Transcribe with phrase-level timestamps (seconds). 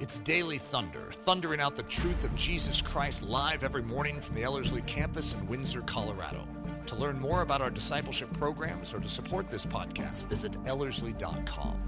[0.00, 4.42] It's Daily Thunder, thundering out the truth of Jesus Christ live every morning from the
[4.42, 6.48] Ellerslie campus in Windsor, Colorado.
[6.86, 11.80] To learn more about our discipleship programs or to support this podcast, visit Ellerslie.com.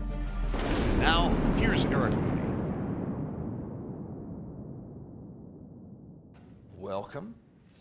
[1.01, 2.47] Now, here's Eric Ludy.
[6.77, 7.35] Welcome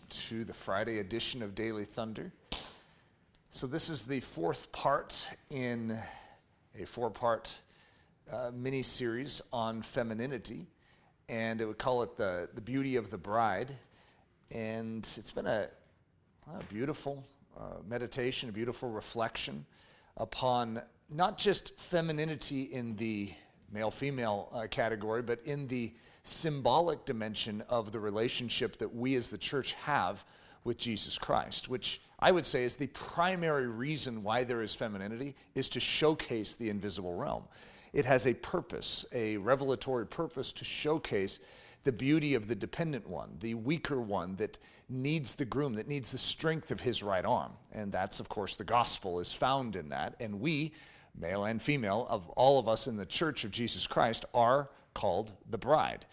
[0.08, 2.32] to the Friday edition of Daily Thunder.
[3.50, 5.96] So, this is the fourth part in
[6.76, 7.60] a four part
[8.30, 10.66] uh, mini series on femininity,
[11.28, 13.72] and it would call it the, the Beauty of the Bride.
[14.50, 15.68] And it's been a,
[16.48, 17.24] a beautiful
[17.58, 19.64] uh, meditation, a beautiful reflection
[20.16, 23.32] upon not just femininity in the
[23.72, 29.28] male female uh, category, but in the symbolic dimension of the relationship that we as
[29.28, 30.24] the church have
[30.64, 35.36] with Jesus Christ, which I would say is the primary reason why there is femininity,
[35.54, 37.44] is to showcase the invisible realm.
[37.92, 41.38] It has a purpose, a revelatory purpose to showcase
[41.84, 46.10] the beauty of the dependent one, the weaker one that needs the groom, that needs
[46.10, 47.52] the strength of his right arm.
[47.72, 50.14] And that's, of course, the gospel is found in that.
[50.20, 50.72] And we,
[51.18, 55.32] male and female, of all of us in the church of Jesus Christ, are called
[55.48, 56.06] the bride.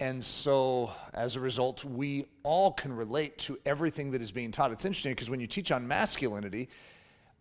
[0.00, 4.72] And so, as a result, we all can relate to everything that is being taught.
[4.72, 6.70] It's interesting because when you teach on masculinity,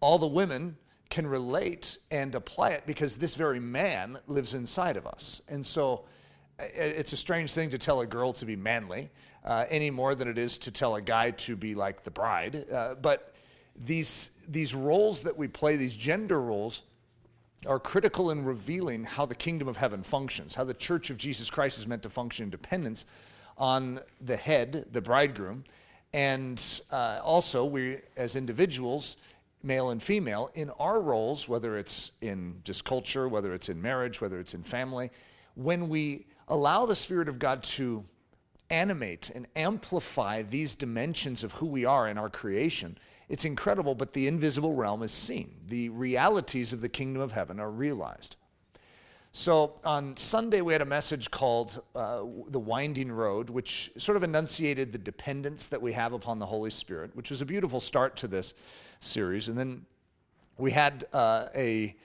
[0.02, 0.78] all the women
[1.10, 5.42] can relate and apply it because this very man lives inside of us.
[5.48, 6.06] And so
[6.60, 9.10] it's a strange thing to tell a girl to be manly
[9.44, 12.66] uh, any more than it is to tell a guy to be like the bride.
[12.72, 13.34] Uh, but
[13.76, 16.84] these, these roles that we play, these gender roles,
[17.66, 21.50] are critical in revealing how the kingdom of heaven functions, how the church of Jesus
[21.50, 23.06] Christ is meant to function in dependence
[23.58, 25.66] on the head, the bridegroom.
[26.14, 29.18] And uh, also, we as individuals
[29.62, 34.22] male and female, in our roles, whether it's in just culture, whether it's in marriage,
[34.22, 35.12] whether it's in family,
[35.56, 38.06] when we allow the Spirit of God to
[38.70, 44.14] animate and amplify these dimensions of who we are in our creation, it's incredible, but
[44.14, 45.56] the invisible realm is seen.
[45.68, 48.38] The realities of the kingdom of heaven are realized.
[49.32, 54.24] So on Sunday, we had a message called uh, The Winding Road, which sort of
[54.24, 58.16] enunciated the dependence that we have upon the Holy Spirit, which was a beautiful start
[58.18, 58.56] to this
[59.00, 59.50] series.
[59.50, 59.86] And then
[60.58, 61.96] we had uh, a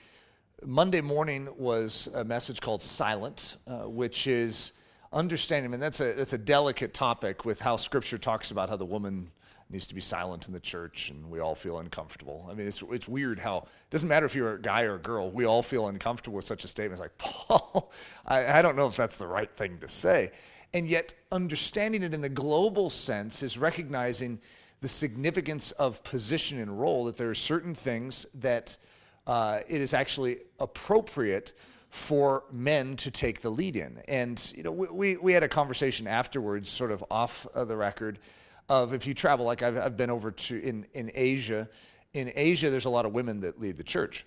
[0.63, 4.73] Monday morning was a message called Silent, uh, which is
[5.11, 5.69] understanding.
[5.69, 8.85] I mean, that's a, that's a delicate topic with how Scripture talks about how the
[8.85, 9.31] woman
[9.69, 12.47] needs to be silent in the church and we all feel uncomfortable.
[12.49, 14.99] I mean, it's, it's weird how it doesn't matter if you're a guy or a
[14.99, 16.99] girl, we all feel uncomfortable with such a statement.
[16.99, 17.91] It's like, Paul,
[18.27, 20.31] I, I don't know if that's the right thing to say.
[20.73, 24.39] And yet, understanding it in the global sense is recognizing
[24.81, 28.77] the significance of position and role, that there are certain things that
[29.25, 31.53] uh, it is actually appropriate
[31.89, 34.01] for men to take the lead in.
[34.07, 38.19] And, you know, we, we had a conversation afterwards, sort of off of the record,
[38.67, 41.69] of if you travel, like I've, I've been over to in, in Asia,
[42.13, 44.25] in Asia, there's a lot of women that lead the church.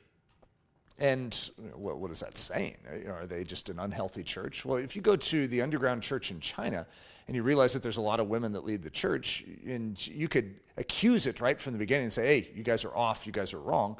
[0.98, 2.76] And what, what is that saying?
[3.08, 4.64] Are they just an unhealthy church?
[4.64, 6.86] Well, if you go to the underground church in China
[7.28, 10.28] and you realize that there's a lot of women that lead the church, and you
[10.28, 13.32] could accuse it right from the beginning and say, hey, you guys are off, you
[13.32, 13.96] guys are wrong.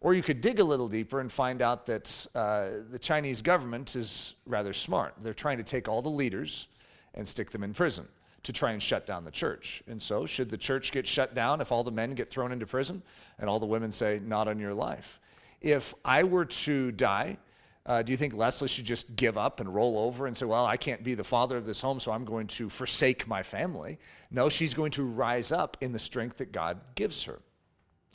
[0.00, 3.94] Or you could dig a little deeper and find out that uh, the Chinese government
[3.94, 5.14] is rather smart.
[5.20, 6.68] They're trying to take all the leaders
[7.14, 8.08] and stick them in prison
[8.44, 9.82] to try and shut down the church.
[9.86, 12.66] And so, should the church get shut down if all the men get thrown into
[12.66, 13.02] prison
[13.38, 15.20] and all the women say, Not on your life?
[15.60, 17.38] If I were to die,
[17.86, 20.66] uh, do you think Leslie should just give up and roll over and say, Well,
[20.66, 23.98] I can't be the father of this home, so I'm going to forsake my family?
[24.30, 27.40] No, she's going to rise up in the strength that God gives her.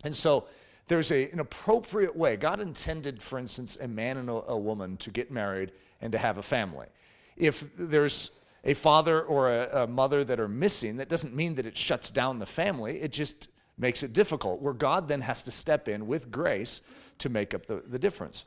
[0.04, 0.46] And so,
[0.88, 2.36] there's a, an appropriate way.
[2.36, 6.18] God intended, for instance, a man and a, a woman to get married and to
[6.18, 6.88] have a family.
[7.36, 8.32] If there's
[8.64, 12.12] a father or a, a mother that are missing, that doesn't mean that it shuts
[12.12, 13.02] down the family.
[13.02, 16.82] It just makes it difficult, where God then has to step in with grace
[17.20, 18.46] to make up the, the difference.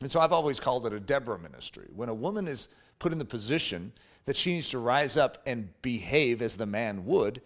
[0.00, 1.88] And so I've always called it a Deborah ministry.
[1.94, 2.68] When a woman is
[2.98, 3.92] put in the position
[4.24, 7.42] that she needs to rise up and behave as the man would,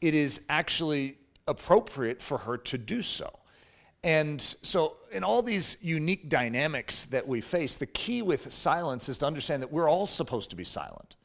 [0.00, 3.30] it is actually appropriate for her to do so.
[4.04, 9.18] And so, in all these unique dynamics that we face, the key with silence is
[9.18, 11.16] to understand that we're all supposed to be silent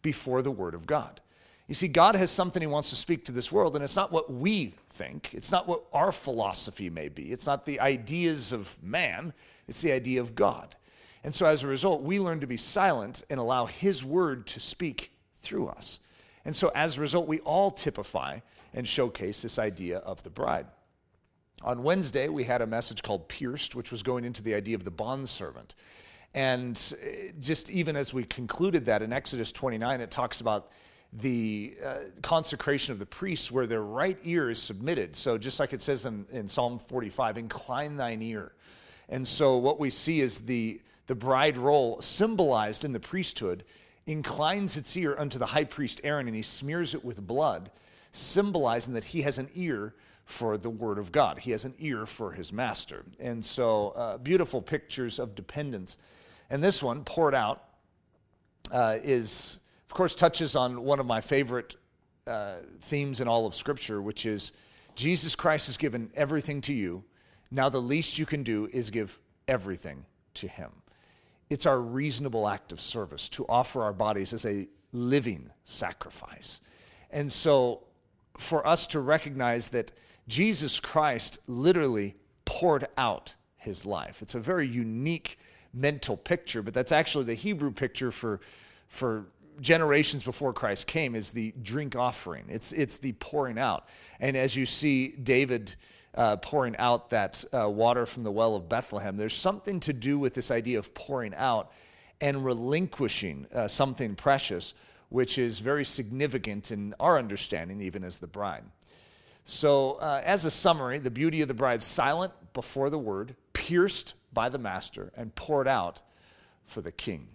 [0.00, 1.20] before the Word of God.
[1.68, 4.12] You see, God has something He wants to speak to this world, and it's not
[4.12, 5.30] what we think.
[5.32, 7.32] It's not what our philosophy may be.
[7.32, 9.32] It's not the ideas of man.
[9.66, 10.76] It's the idea of God.
[11.24, 14.60] And so, as a result, we learn to be silent and allow His Word to
[14.60, 15.10] speak
[15.40, 15.98] through us.
[16.44, 18.38] And so, as a result, we all typify
[18.72, 20.66] and showcase this idea of the bride.
[21.62, 24.84] On Wednesday, we had a message called Pierced, which was going into the idea of
[24.84, 25.74] the bondservant.
[26.32, 30.70] And uh, just even as we concluded that in Exodus 29, it talks about
[31.20, 35.16] the uh, consecration of the priests where their right ear is submitted.
[35.16, 38.52] So, just like it says in, in Psalm 45, incline thine ear.
[39.08, 43.64] And so, what we see is the, the bride role symbolized in the priesthood
[44.06, 47.70] inclines its ear unto the high priest Aaron and he smears it with blood,
[48.12, 49.94] symbolizing that he has an ear
[50.26, 51.38] for the word of God.
[51.38, 53.04] He has an ear for his master.
[53.18, 55.96] And so, uh, beautiful pictures of dependence.
[56.50, 57.62] And this one, poured out,
[58.72, 61.76] uh, is, of course, touches on one of my favorite
[62.26, 64.52] uh, themes in all of Scripture, which is
[64.94, 67.04] Jesus Christ has given everything to you.
[67.50, 70.70] Now, the least you can do is give everything to him.
[71.48, 76.60] It's our reasonable act of service to offer our bodies as a living sacrifice.
[77.10, 77.84] And so,
[78.36, 79.92] for us to recognize that
[80.26, 85.38] Jesus Christ literally poured out his life, it's a very unique
[85.72, 88.40] mental picture, but that's actually the Hebrew picture for,
[88.88, 89.26] for
[89.60, 92.44] generations before Christ came is the drink offering.
[92.48, 93.88] It's, it's the pouring out.
[94.20, 95.74] And as you see David
[96.14, 100.18] uh, pouring out that uh, water from the well of Bethlehem, there's something to do
[100.18, 101.70] with this idea of pouring out
[102.20, 104.74] and relinquishing uh, something precious,
[105.08, 108.64] which is very significant in our understanding, even as the bride.
[109.44, 114.14] So, uh, as a summary, the beauty of the bride silent before the word, pierced
[114.32, 116.00] by the master, and poured out
[116.64, 117.28] for the king.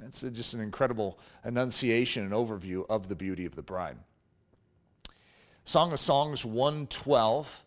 [0.00, 3.96] That's just an incredible enunciation and overview of the beauty of the bride.
[5.64, 7.64] Song of Songs 112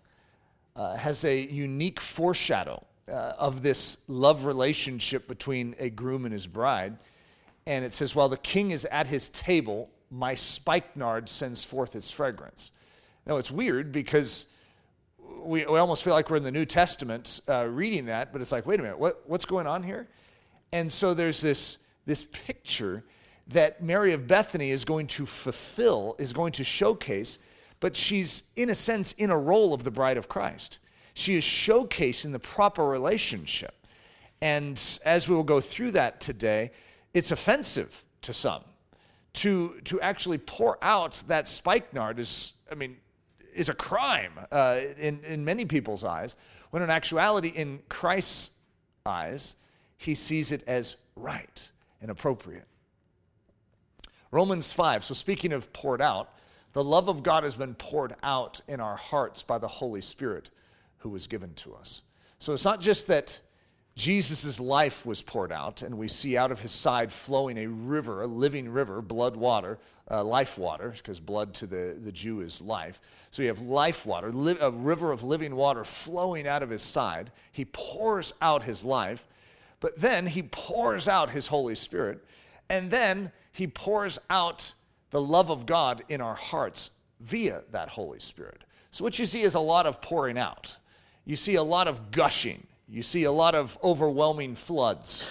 [0.75, 6.47] uh, has a unique foreshadow uh, of this love relationship between a groom and his
[6.47, 6.97] bride.
[7.65, 12.11] And it says, While the king is at his table, my spikenard sends forth its
[12.11, 12.71] fragrance.
[13.25, 14.45] Now, it's weird because
[15.43, 18.51] we, we almost feel like we're in the New Testament uh, reading that, but it's
[18.51, 20.07] like, wait a minute, what, what's going on here?
[20.71, 23.03] And so there's this, this picture
[23.47, 27.39] that Mary of Bethany is going to fulfill, is going to showcase
[27.83, 30.79] but she's, in a sense, in a role of the bride of Christ.
[31.13, 33.75] She is showcasing the proper relationship.
[34.41, 36.71] And as we will go through that today,
[37.13, 38.63] it's offensive to some.
[39.33, 42.95] To, to actually pour out that spikenard is, I mean,
[43.53, 46.37] is a crime uh, in, in many people's eyes,
[46.69, 48.51] when in actuality, in Christ's
[49.05, 49.57] eyes,
[49.97, 51.69] he sees it as right
[52.03, 52.67] and appropriate.
[54.29, 56.29] Romans 5, so speaking of poured out,
[56.73, 60.49] the love of God has been poured out in our hearts by the Holy Spirit
[60.99, 62.01] who was given to us.
[62.39, 63.39] So it's not just that
[63.95, 68.23] Jesus' life was poured out, and we see out of his side flowing a river,
[68.23, 69.77] a living river, blood water,
[70.09, 72.99] uh, life water, because blood to the, the Jew is life.
[73.29, 76.81] So you have life water, li- a river of living water flowing out of his
[76.81, 77.31] side.
[77.51, 79.25] He pours out his life,
[79.83, 82.23] but then he pours out his Holy Spirit,
[82.69, 84.75] and then he pours out
[85.09, 86.89] the love of God in our hearts
[87.19, 88.63] via that Holy Spirit.
[88.91, 90.77] So, what you see is a lot of pouring out.
[91.25, 92.65] You see a lot of gushing.
[92.87, 95.29] You see a lot of overwhelming floods.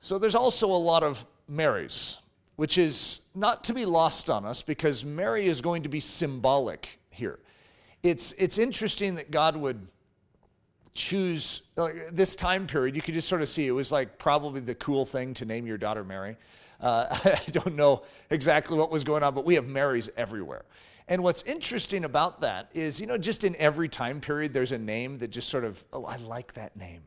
[0.00, 2.20] So, there's also a lot of Marys,
[2.56, 6.98] which is not to be lost on us because Mary is going to be symbolic
[7.10, 7.38] here.
[8.02, 9.88] It's, it's interesting that God would
[10.94, 11.62] choose
[12.10, 12.94] this time period.
[12.94, 15.66] You could just sort of see it was like probably the cool thing to name
[15.66, 16.36] your daughter Mary.
[16.80, 20.64] Uh, I don't know exactly what was going on, but we have Marys everywhere.
[21.08, 24.78] And what's interesting about that is, you know, just in every time period, there's a
[24.78, 27.02] name that just sort of, oh, I like that name.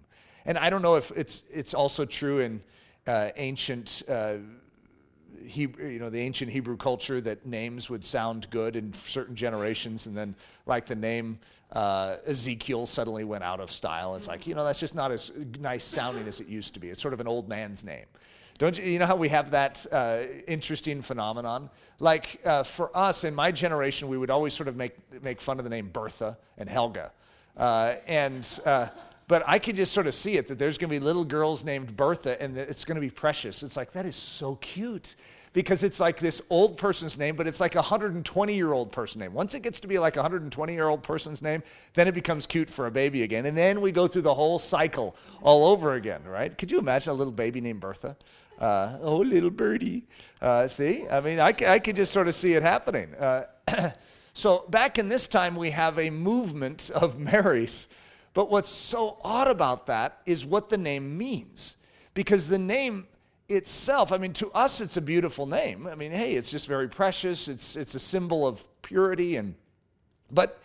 [0.45, 2.61] And I don't know if it's, it's also true in
[3.07, 4.35] uh, ancient, uh,
[5.43, 10.07] Hebrew, you know, the ancient Hebrew culture that names would sound good in certain generations,
[10.07, 11.39] and then like the name
[11.71, 14.15] uh, Ezekiel suddenly went out of style.
[14.15, 16.89] It's like, you know, that's just not as nice sounding as it used to be.
[16.89, 18.05] It's sort of an old man's name.
[18.57, 21.69] Don't you, you know how we have that uh, interesting phenomenon?
[21.99, 25.57] Like uh, for us in my generation, we would always sort of make, make fun
[25.59, 27.11] of the name Bertha and Helga.
[27.57, 28.87] Uh, and, uh,
[29.27, 31.65] but I could just sort of see it that there's going to be little girls
[31.65, 33.63] named Bertha and it's going to be precious.
[33.63, 35.15] It's like, that is so cute
[35.55, 39.21] because it's like this old person's name, but it's like a 120 year old person
[39.21, 39.33] name.
[39.33, 42.45] Once it gets to be like a 120 year old person's name, then it becomes
[42.45, 43.45] cute for a baby again.
[43.45, 46.55] And then we go through the whole cycle all over again, right?
[46.55, 48.17] Could you imagine a little baby named Bertha?
[48.59, 50.03] Uh, oh, little birdie.
[50.41, 53.15] Uh, see, I mean, I, I could just sort of see it happening.
[53.15, 53.45] Uh,
[54.33, 57.87] so back in this time, we have a movement of Marys.
[58.33, 61.77] But what's so odd about that is what the name means.
[62.13, 63.07] Because the name
[63.47, 65.87] itself, I mean, to us, it's a beautiful name.
[65.87, 67.47] I mean, hey, it's just very precious.
[67.47, 69.35] It's, it's a symbol of purity.
[69.35, 69.55] And,
[70.31, 70.59] but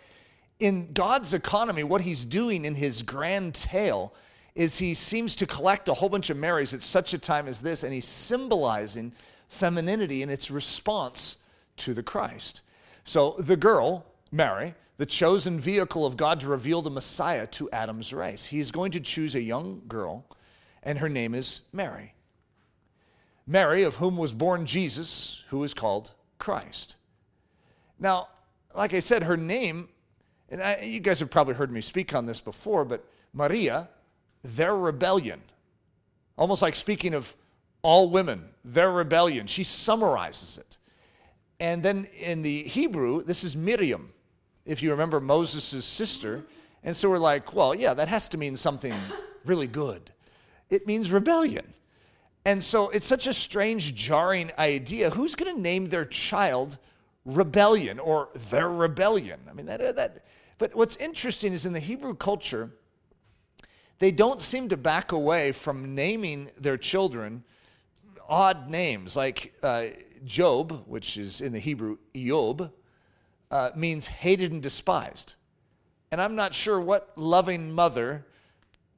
[0.59, 4.13] in God's economy, what he's doing in his grand tale
[4.55, 7.61] is he seems to collect a whole bunch of Marys at such a time as
[7.61, 9.13] this, and he's symbolizing
[9.47, 11.37] femininity in its response
[11.77, 12.61] to the Christ.
[13.03, 18.13] So the girl, Mary, the chosen vehicle of God to reveal the Messiah to Adam's
[18.13, 18.45] race.
[18.45, 20.25] He is going to choose a young girl,
[20.83, 22.13] and her name is Mary.
[23.47, 26.95] Mary, of whom was born Jesus, who is called Christ.
[27.99, 28.29] Now,
[28.75, 29.89] like I said, her name,
[30.49, 33.89] and I, you guys have probably heard me speak on this before, but Maria,
[34.43, 35.41] their rebellion,
[36.37, 37.35] almost like speaking of
[37.81, 39.47] all women, their rebellion.
[39.47, 40.77] She summarizes it.
[41.59, 44.13] And then in the Hebrew, this is Miriam,
[44.65, 46.43] if you remember Moses' sister.
[46.83, 48.93] And so we're like, well, yeah, that has to mean something
[49.45, 50.11] really good.
[50.69, 51.73] It means rebellion.
[52.43, 55.11] And so it's such a strange, jarring idea.
[55.11, 56.77] Who's going to name their child
[57.25, 59.41] rebellion or their rebellion?
[59.49, 60.25] I mean, that, that,
[60.57, 62.71] but what's interesting is in the Hebrew culture,
[63.99, 67.43] they don't seem to back away from naming their children
[68.27, 69.15] odd names.
[69.15, 69.85] Like uh,
[70.25, 72.71] Job, which is in the Hebrew, Eob,
[73.51, 75.35] uh, means hated and despised.
[76.11, 78.25] And I'm not sure what loving mother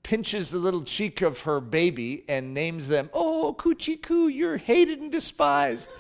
[0.03, 5.00] pinches the little cheek of her baby and names them, Oh, Coochie Coo, you're hated
[5.00, 5.93] and despised.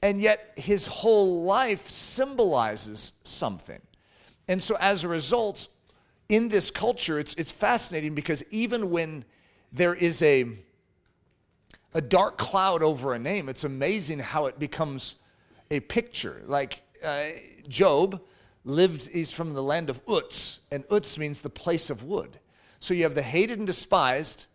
[0.00, 3.80] And yet his whole life symbolizes something.
[4.46, 5.68] And so as a result,
[6.28, 9.24] in this culture, it's, it's fascinating because even when
[9.72, 10.46] there is a,
[11.92, 15.16] a dark cloud over a name, it's amazing how it becomes
[15.70, 16.42] a picture.
[16.46, 17.26] Like uh,
[17.68, 18.20] Job
[18.64, 22.38] lived, he's from the land of Uz, and Uz means the place of wood.
[22.84, 24.46] So you have the hated and despised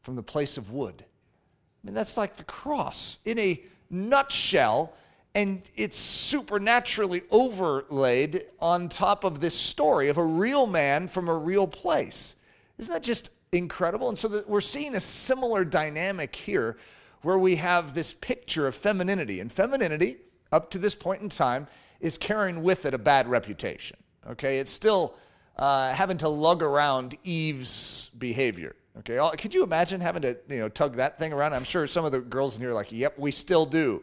[0.00, 1.04] from the place of wood.
[1.04, 3.60] I mean, that's like the cross in a
[3.90, 4.94] nutshell,
[5.34, 11.36] and it's supernaturally overlaid on top of this story of a real man from a
[11.36, 12.36] real place.
[12.78, 14.08] Isn't that just incredible?
[14.08, 16.78] And so we're seeing a similar dynamic here
[17.20, 19.40] where we have this picture of femininity.
[19.40, 20.16] And femininity,
[20.50, 21.66] up to this point in time,
[22.00, 23.98] is carrying with it a bad reputation.
[24.30, 25.14] Okay, it's still
[25.56, 28.76] uh, having to lug around Eve's behavior.
[28.98, 31.52] Okay, could you imagine having to you know tug that thing around?
[31.52, 34.02] I'm sure some of the girls in here are like, "Yep, we still do."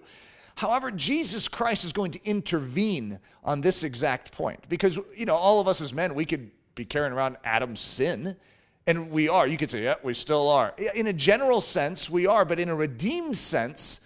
[0.55, 5.61] However, Jesus Christ is going to intervene on this exact point because you know all
[5.61, 8.35] of us as men we could be carrying around Adam's sin,
[8.85, 9.47] and we are.
[9.47, 12.59] You could say, "Yep, yeah, we still are." In a general sense, we are, but
[12.59, 14.01] in a redeemed sense,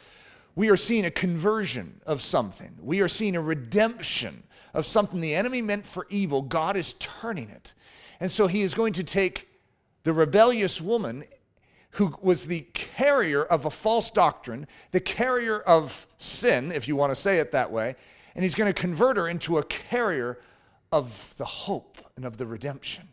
[0.55, 2.77] we are seeing a conversion of something.
[2.79, 4.43] We are seeing a redemption
[4.75, 7.73] of something the enemy meant for evil, God is turning it.
[8.19, 9.47] And so he is going to take
[10.03, 11.23] the rebellious woman
[11.91, 17.11] who was the carrier of a false doctrine, the carrier of sin, if you want
[17.11, 17.95] to say it that way,
[18.35, 20.37] and he's going to convert her into a carrier
[20.91, 23.07] of the hope and of the redemption.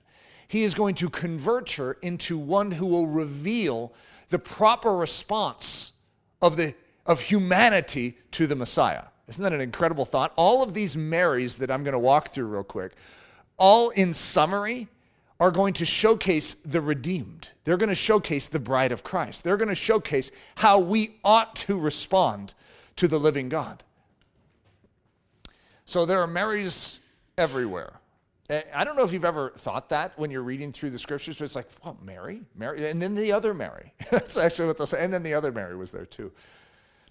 [0.48, 3.92] He is going to convert her into one who will reveal
[4.30, 5.92] the proper response
[6.42, 6.74] of, the,
[7.06, 9.04] of humanity to the Messiah.
[9.32, 10.34] Isn't that an incredible thought?
[10.36, 12.92] All of these Marys that I'm going to walk through real quick,
[13.56, 14.88] all in summary,
[15.40, 17.48] are going to showcase the redeemed.
[17.64, 19.42] They're going to showcase the bride of Christ.
[19.42, 22.52] They're going to showcase how we ought to respond
[22.96, 23.82] to the living God.
[25.86, 26.98] So there are Marys
[27.38, 27.94] everywhere.
[28.50, 31.38] Eh, I don't know if you've ever thought that when you're reading through the scriptures,
[31.38, 33.94] but it's like, well, Mary, Mary, and then the other Mary.
[34.10, 35.02] That's actually what they'll say.
[35.02, 36.32] And then the other Mary was there too.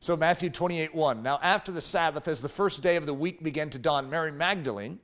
[0.03, 1.22] So, Matthew 28 1.
[1.22, 4.31] Now, after the Sabbath, as the first day of the week began to dawn, Mary
[4.31, 5.00] Magdalene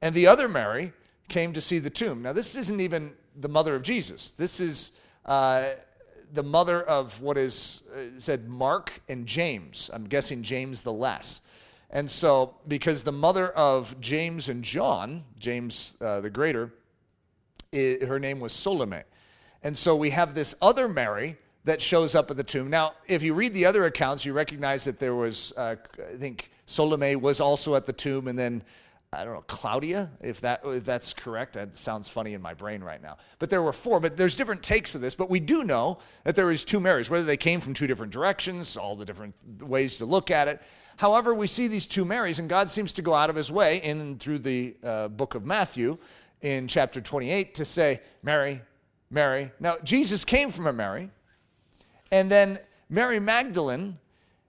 [0.00, 0.94] and the other Mary
[1.28, 2.22] came to see the tomb.
[2.22, 4.30] Now, this isn't even the mother of Jesus.
[4.30, 4.92] This is
[5.26, 5.72] uh,
[6.32, 9.90] the mother of what is uh, said Mark and James.
[9.92, 11.42] I'm guessing James the less.
[11.90, 16.72] And so, because the mother of James and John, James uh, the Greater,
[17.70, 19.02] it, her name was Salome.
[19.62, 21.36] And so we have this other Mary
[21.68, 22.70] that shows up at the tomb.
[22.70, 26.50] Now, if you read the other accounts, you recognize that there was, uh, I think
[26.64, 28.62] Salome was also at the tomb, and then
[29.12, 31.54] I don't know, Claudia, if, that, if that's correct.
[31.54, 33.16] That sounds funny in my brain right now.
[33.38, 35.14] But there were four, but there's different takes of this.
[35.14, 38.12] But we do know that there is two Marys, whether they came from two different
[38.12, 40.60] directions, all the different ways to look at it.
[40.98, 43.78] However, we see these two Marys, and God seems to go out of his way
[43.78, 45.96] in through the uh, book of Matthew
[46.42, 48.60] in chapter 28 to say, Mary,
[49.10, 49.52] Mary.
[49.58, 51.10] Now, Jesus came from a Mary,
[52.10, 53.98] and then Mary Magdalene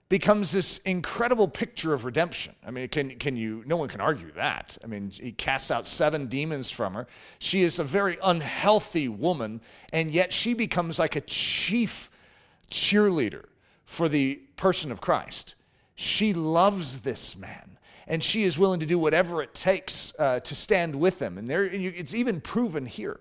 [0.08, 2.54] becomes this incredible picture of redemption.
[2.66, 4.76] I mean, can, can you, no one can argue that.
[4.82, 7.06] I mean, he casts out seven demons from her.
[7.38, 9.60] She is a very unhealthy woman,
[9.92, 12.10] and yet she becomes like a chief
[12.70, 13.44] cheerleader
[13.84, 15.54] for the person of Christ.
[15.94, 20.54] She loves this man, and she is willing to do whatever it takes uh, to
[20.56, 21.38] stand with him.
[21.38, 23.20] And there, it's even proven here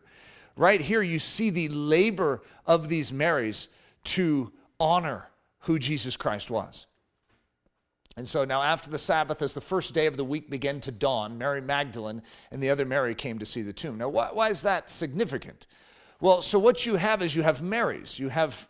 [0.60, 3.70] right here you see the labor of these Marys
[4.06, 5.28] to honor
[5.62, 6.86] who Jesus Christ was.
[8.18, 10.92] And so now, after the Sabbath, as the first day of the week began to
[10.92, 13.98] dawn, Mary Magdalene and the other Mary came to see the tomb.
[13.98, 15.68] Now, why, why is that significant?
[16.20, 18.20] Well, so what you have is you have Marys.
[18.20, 18.68] You have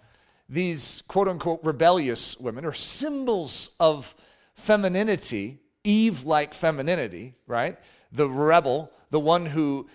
[0.47, 4.13] these quote unquote rebellious women, or symbols of
[4.55, 7.77] femininity, Eve like femininity, right?
[8.11, 9.87] The rebel, the one who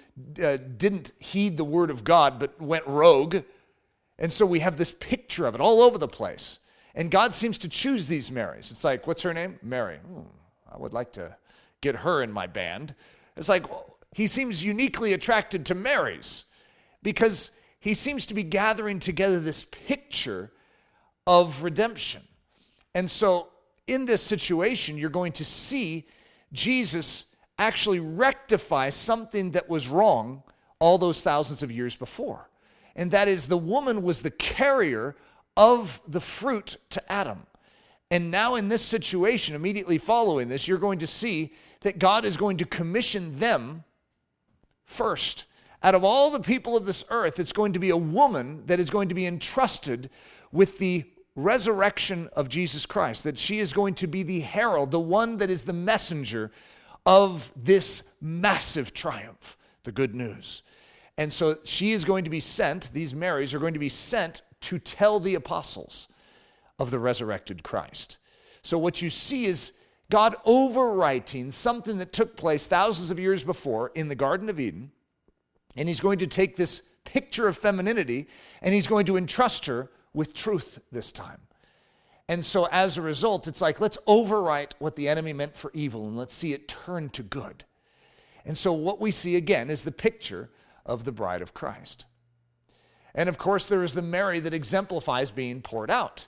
[0.42, 3.44] uh, didn't heed the word of God but went rogue.
[4.18, 6.58] And so we have this picture of it all over the place.
[6.94, 8.70] And God seems to choose these Marys.
[8.70, 9.58] It's like, what's her name?
[9.62, 9.98] Mary.
[9.98, 10.20] Hmm,
[10.72, 11.36] I would like to
[11.80, 12.94] get her in my band.
[13.36, 16.44] It's like, well, he seems uniquely attracted to Marys
[17.02, 20.52] because he seems to be gathering together this picture
[21.26, 22.22] of redemption.
[22.94, 23.48] And so,
[23.86, 26.06] in this situation, you're going to see
[26.52, 27.26] Jesus
[27.58, 30.42] actually rectify something that was wrong
[30.78, 32.48] all those thousands of years before.
[32.96, 35.16] And that is, the woman was the carrier
[35.56, 37.46] of the fruit to Adam.
[38.10, 42.36] And now, in this situation, immediately following this, you're going to see that God is
[42.36, 43.84] going to commission them
[44.84, 45.46] first.
[45.82, 48.80] Out of all the people of this earth, it's going to be a woman that
[48.80, 50.10] is going to be entrusted
[50.52, 51.04] with the
[51.36, 55.50] resurrection of Jesus Christ, that she is going to be the herald, the one that
[55.50, 56.52] is the messenger
[57.04, 60.62] of this massive triumph, the good news.
[61.16, 64.42] And so she is going to be sent, these Marys are going to be sent
[64.62, 66.08] to tell the apostles
[66.78, 68.18] of the resurrected Christ.
[68.62, 69.72] So, what you see is
[70.10, 74.90] God overwriting something that took place thousands of years before in the Garden of Eden.
[75.76, 78.26] And He's going to take this picture of femininity
[78.62, 81.42] and He's going to entrust her with truth this time.
[82.26, 86.06] And so, as a result, it's like, let's overwrite what the enemy meant for evil
[86.06, 87.64] and let's see it turn to good.
[88.46, 90.48] And so, what we see again is the picture
[90.86, 92.04] of the bride of Christ.
[93.14, 96.26] And of course, there is the Mary that exemplifies being poured out.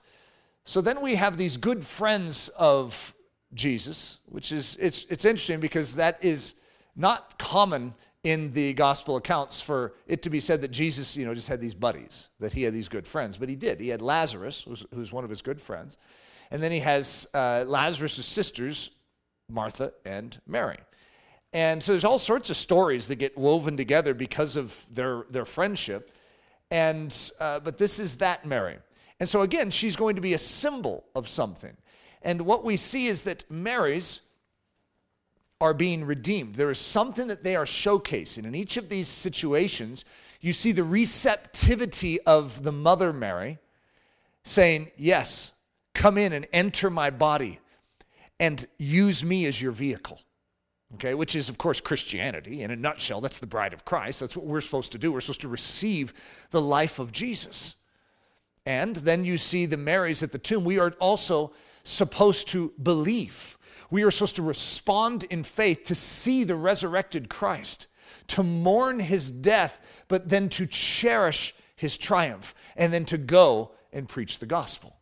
[0.65, 3.15] So then we have these good friends of
[3.55, 6.55] Jesus, which is it's it's interesting because that is
[6.95, 11.33] not common in the gospel accounts for it to be said that Jesus, you know,
[11.33, 13.79] just had these buddies, that he had these good friends, but he did.
[13.79, 15.97] He had Lazarus, who's, who's one of his good friends,
[16.51, 18.91] and then he has uh, Lazarus' sisters,
[19.49, 20.79] Martha and Mary.
[21.57, 25.47] And so there's all sorts of stories that get woven together because of their, their
[25.47, 26.13] friendship.
[26.71, 28.77] And, uh, but this is that Mary.
[29.19, 31.75] And so again, she's going to be a symbol of something.
[32.21, 34.21] And what we see is that Marys
[35.59, 36.57] are being redeemed.
[36.57, 38.45] There is something that they are showcasing.
[38.45, 40.05] In each of these situations,
[40.43, 43.57] you see the receptivity of the mother Mary
[44.43, 45.53] saying, Yes,
[45.95, 47.61] come in and enter my body
[48.39, 50.21] and use me as your vehicle
[50.95, 52.63] okay, which is, of course, Christianity.
[52.63, 54.21] In a nutshell, that's the bride of Christ.
[54.21, 55.13] That's what we're supposed to do.
[55.13, 56.15] We're supposed to receive
[56.51, 57.75] the life of Jesus.
[58.65, 60.65] And then you see the Marys at the tomb.
[60.65, 61.53] We are also
[61.85, 63.57] supposed to believe.
[63.91, 67.87] We are supposed to respond in faith to see the resurrected Christ,
[68.29, 74.09] to mourn his death, but then to cherish his triumph, and then to go and
[74.09, 74.97] preach the gospel.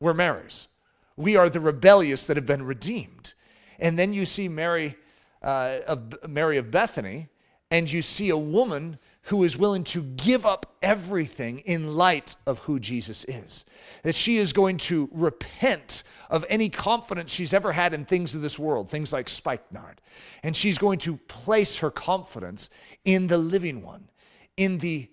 [0.00, 0.68] We're Marys.
[1.16, 3.34] We are the rebellious that have been redeemed.
[3.78, 4.96] And then you see Mary,
[5.42, 7.28] uh, of, Mary of Bethany,
[7.70, 12.60] and you see a woman who is willing to give up everything in light of
[12.60, 13.64] who Jesus is.
[14.04, 18.42] That she is going to repent of any confidence she's ever had in things of
[18.42, 20.00] this world, things like spikenard.
[20.44, 22.70] And she's going to place her confidence
[23.04, 24.10] in the living one,
[24.56, 25.10] in the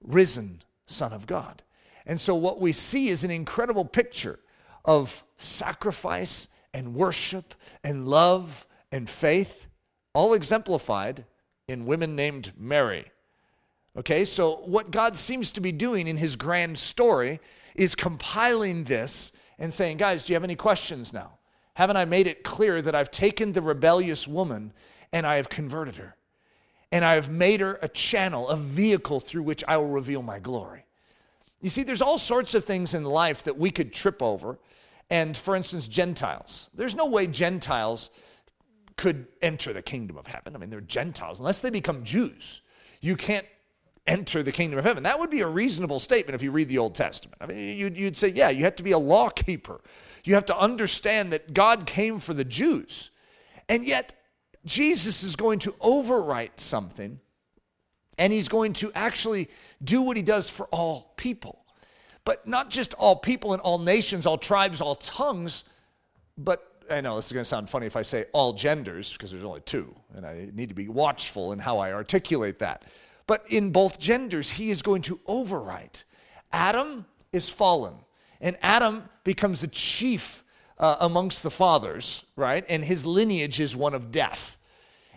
[0.00, 1.64] risen Son of God.
[2.06, 4.38] And so what we see is an incredible picture
[4.84, 9.66] of sacrifice and worship and love and faith,
[10.12, 11.24] all exemplified
[11.66, 13.06] in women named Mary.
[13.96, 17.40] Okay, so what God seems to be doing in his grand story
[17.74, 21.38] is compiling this and saying, guys, do you have any questions now?
[21.74, 24.74] Haven't I made it clear that I've taken the rebellious woman
[25.14, 26.14] and I have converted her?
[26.92, 30.40] And I have made her a channel, a vehicle through which I will reveal my
[30.40, 30.84] glory.
[31.62, 34.58] You see, there's all sorts of things in life that we could trip over
[35.10, 36.68] and for instance, Gentiles.
[36.74, 38.10] There's no way Gentiles
[38.96, 40.56] could enter the kingdom of heaven.
[40.56, 41.38] I mean, they're Gentiles.
[41.38, 42.62] Unless they become Jews,
[43.00, 43.46] you can't
[44.06, 45.02] enter the kingdom of heaven.
[45.02, 47.36] That would be a reasonable statement if you read the Old Testament.
[47.40, 49.80] I mean, you'd, you'd say, yeah, you have to be a law keeper.
[50.24, 53.10] You have to understand that God came for the Jews.
[53.68, 54.14] And yet,
[54.64, 57.20] Jesus is going to overwrite something,
[58.18, 59.48] and he's going to actually
[59.82, 61.65] do what he does for all people
[62.26, 65.64] but not just all people and all nations, all tribes, all tongues,
[66.36, 69.30] but I know this is going to sound funny if I say all genders, because
[69.30, 72.84] there's only two, and I need to be watchful in how I articulate that.
[73.26, 76.04] but in both genders, he is going to overwrite.
[76.52, 77.94] Adam is fallen,
[78.40, 80.44] and Adam becomes the chief
[80.78, 82.64] uh, amongst the fathers, right?
[82.68, 84.58] And his lineage is one of death.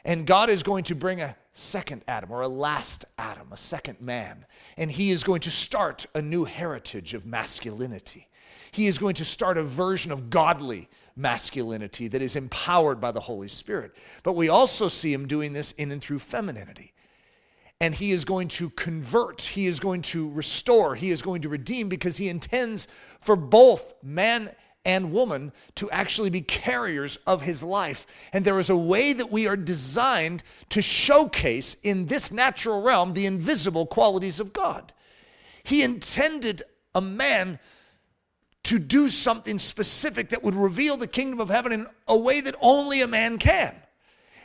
[0.06, 4.00] And God is going to bring a second Adam or a last Adam, a second
[4.02, 4.46] man.
[4.78, 8.28] And he is going to start a new heritage of masculinity.
[8.72, 13.20] He is going to start a version of godly masculinity that is empowered by the
[13.20, 13.96] Holy Spirit.
[14.24, 16.94] But we also see him doing this in and through femininity.
[17.82, 21.50] And he is going to convert, he is going to restore, he is going to
[21.50, 22.88] redeem because he intends
[23.22, 24.52] for both man
[24.86, 28.08] and woman to actually be carriers of his life.
[28.32, 33.14] And there is a way that we are designed to showcase in this natural realm
[33.14, 34.94] the invisible qualities of God.
[35.64, 36.64] He intended
[36.96, 37.60] a man
[38.64, 42.56] to do something specific that would reveal the kingdom of heaven in a way that
[42.62, 43.76] only a man can.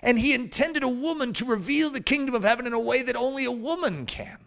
[0.02, 3.16] And he intended a woman to reveal the kingdom of heaven in a way that
[3.16, 4.38] only a woman can.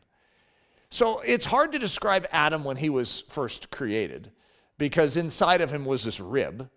[0.89, 4.32] So it's hard to describe Adam when he was first created
[4.78, 6.70] because inside of him was this rib.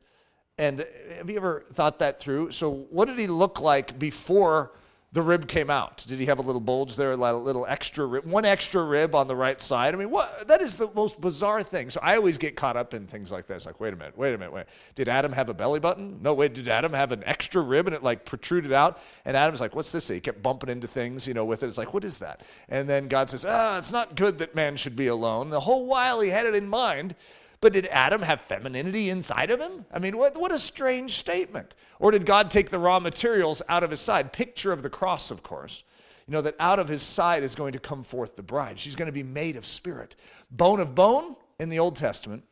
[0.58, 0.86] And
[1.16, 2.50] have you ever thought that through?
[2.50, 4.72] So, what did he look like before
[5.12, 6.04] the rib came out?
[6.06, 9.26] Did he have a little bulge there, a little extra rib, one extra rib on
[9.26, 9.94] the right side?
[9.94, 10.46] I mean, what?
[10.48, 11.88] That is the most bizarre thing.
[11.88, 13.64] So I always get caught up in things like this.
[13.64, 14.66] Like, wait a minute, wait a minute, wait.
[14.94, 16.20] Did Adam have a belly button?
[16.20, 16.52] No, wait.
[16.52, 18.98] Did Adam have an extra rib and it like protruded out?
[19.24, 20.08] And Adam's like, what's this?
[20.08, 21.68] He kept bumping into things, you know, with it.
[21.68, 22.42] It's like, what is that?
[22.68, 25.48] And then God says, ah, it's not good that man should be alone.
[25.48, 27.16] The whole while he had it in mind.
[27.60, 29.84] But did Adam have femininity inside of him?
[29.92, 31.74] I mean, what, what a strange statement.
[31.98, 34.32] Or did God take the raw materials out of his side?
[34.32, 35.84] Picture of the cross, of course.
[36.26, 38.78] You know, that out of his side is going to come forth the bride.
[38.78, 40.16] She's going to be made of spirit.
[40.50, 42.44] Bone of bone in the Old Testament,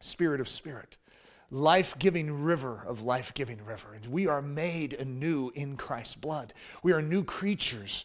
[0.00, 0.98] spirit of spirit.
[1.50, 3.94] Life giving river of life giving river.
[3.94, 6.52] And we are made anew in Christ's blood.
[6.82, 8.04] We are new creatures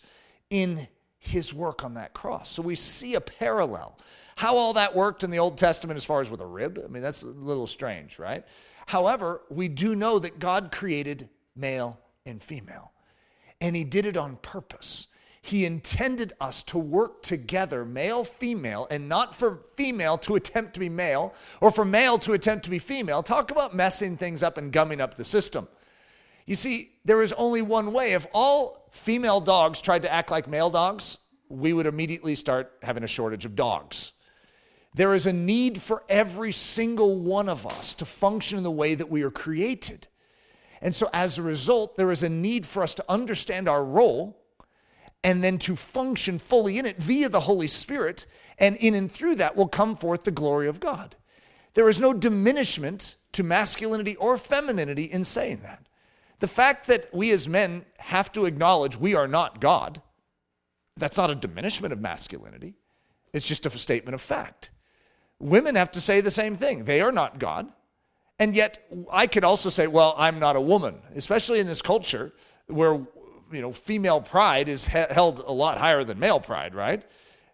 [0.49, 0.87] in
[1.21, 2.49] his work on that cross.
[2.49, 3.97] So we see a parallel
[4.41, 6.87] how all that worked in the Old Testament as far as with a rib, I
[6.87, 8.43] mean, that's a little strange, right?
[8.87, 12.91] However, we do know that God created male and female,
[13.59, 15.05] and He did it on purpose.
[15.43, 20.79] He intended us to work together, male, female, and not for female to attempt to
[20.79, 23.21] be male or for male to attempt to be female.
[23.21, 25.67] Talk about messing things up and gumming up the system.
[26.47, 28.13] You see, there is only one way.
[28.13, 31.17] If all female dogs tried to act like male dogs,
[31.49, 34.13] we would immediately start having a shortage of dogs.
[34.93, 38.93] There is a need for every single one of us to function in the way
[38.95, 40.07] that we are created.
[40.81, 44.37] And so, as a result, there is a need for us to understand our role
[45.23, 48.25] and then to function fully in it via the Holy Spirit.
[48.57, 51.15] And in and through that will come forth the glory of God.
[51.73, 55.87] There is no diminishment to masculinity or femininity in saying that.
[56.41, 60.01] The fact that we as men have to acknowledge we are not God,
[60.97, 62.73] that's not a diminishment of masculinity.
[63.31, 64.71] It's just a statement of fact.
[65.39, 66.85] Women have to say the same thing.
[66.85, 67.71] They are not God.
[68.39, 72.33] And yet, I could also say, well, I'm not a woman, especially in this culture
[72.65, 72.93] where,
[73.51, 77.03] you know, female pride is he- held a lot higher than male pride, right?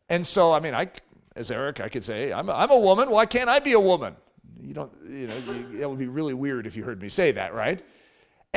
[0.07, 0.89] And so, I mean, I,
[1.35, 3.11] as Eric, I could say, I'm a, I'm a woman.
[3.11, 4.15] Why can't I be a woman?
[4.61, 5.35] You don't, you know,
[5.77, 7.83] it would be really weird if you heard me say that, right?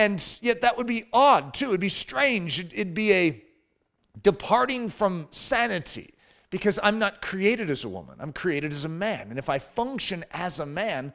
[0.00, 1.66] And yet, that would be odd too.
[1.66, 2.58] It'd be strange.
[2.58, 3.44] It'd be a
[4.22, 6.14] departing from sanity
[6.48, 9.28] because I'm not created as a woman, I'm created as a man.
[9.28, 11.12] And if I function as a man,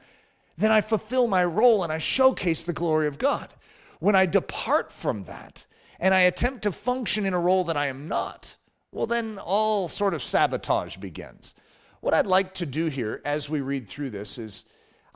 [0.56, 3.56] then I fulfill my role and I showcase the glory of God.
[3.98, 5.66] When I depart from that
[6.00, 8.56] and I attempt to function in a role that I am not,
[8.92, 11.56] well, then all sort of sabotage begins.
[12.02, 14.64] What I'd like to do here as we read through this is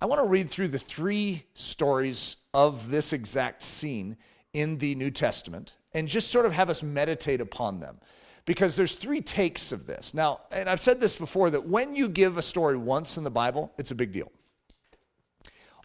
[0.02, 4.16] I want to read through the three stories of this exact scene
[4.54, 8.00] in the New Testament and just sort of have us meditate upon them
[8.46, 10.14] because there's three takes of this.
[10.14, 13.30] Now, and I've said this before that when you give a story once in the
[13.30, 14.32] Bible, it's a big deal.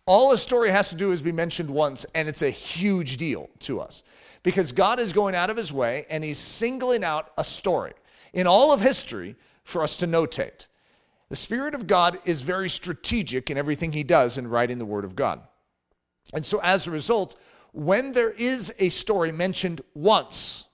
[0.06, 3.50] All a story has to do is be mentioned once, and it's a huge deal
[3.60, 4.04] to us
[4.44, 7.94] because God is going out of his way and he's singling out a story
[8.32, 10.68] in all of history for us to notate.
[11.30, 15.04] The Spirit of God is very strategic in everything he does in writing the Word
[15.04, 15.40] of God.
[16.32, 17.38] And so, as a result,
[17.72, 20.64] when there is a story mentioned once,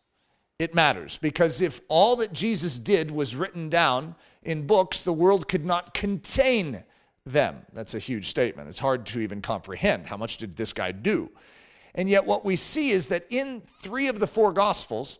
[0.58, 5.48] it matters because if all that Jesus did was written down in books, the world
[5.48, 6.82] could not contain
[7.24, 7.64] them.
[7.72, 8.68] That's a huge statement.
[8.68, 10.06] It's hard to even comprehend.
[10.06, 11.30] How much did this guy do?
[11.94, 15.18] And yet, what we see is that in three of the four Gospels,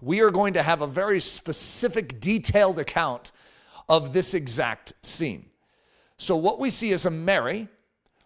[0.00, 3.32] we are going to have a very specific, detailed account
[3.88, 5.46] of this exact scene.
[6.18, 7.68] So, what we see is a Mary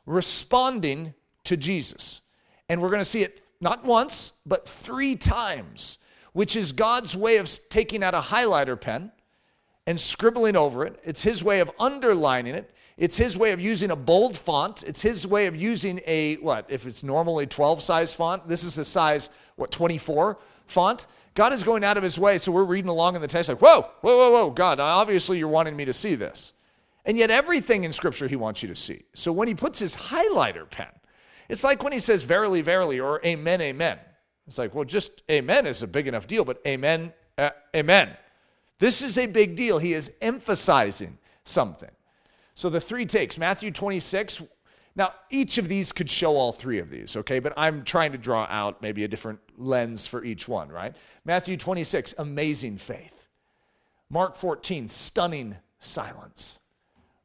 [0.07, 2.23] responding to Jesus.
[2.69, 5.99] And we're going to see it not once, but three times
[6.33, 9.13] which is God's way of taking out a highlighter pen
[9.87, 11.01] and scribbling over it.
[11.05, 12.73] It's his way of underlining it.
[12.97, 14.83] It's his way of using a bold font.
[14.85, 18.79] It's his way of using a, what, if it's normally 12 size font, this is
[18.79, 21.07] a size, what, 24 font.
[21.35, 22.39] God is going out of his way.
[22.39, 25.49] So we're reading along in the text like, whoa, whoa, whoa, whoa, God, obviously you're
[25.49, 26.53] wanting me to see this.
[27.05, 29.03] And yet everything in Scripture he wants you to see.
[29.15, 30.89] So when he puts his highlighter pen,
[31.49, 33.99] it's like when he says verily, verily, or amen, amen.
[34.47, 38.17] It's like, well, just amen is a big enough deal, but amen, uh, amen.
[38.79, 39.79] This is a big deal.
[39.79, 41.91] He is emphasizing something.
[42.55, 44.43] So the three takes Matthew 26.
[45.01, 47.39] Now, each of these could show all three of these, okay?
[47.39, 50.95] But I'm trying to draw out maybe a different lens for each one, right?
[51.25, 53.27] Matthew 26, amazing faith.
[54.11, 56.61] Mark 14, stunning silence.